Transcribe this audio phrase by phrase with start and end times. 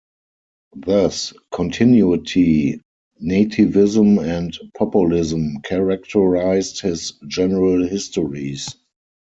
[0.77, 2.81] Thus continuity,
[3.23, 8.67] nativism, and populism characterized his general histories.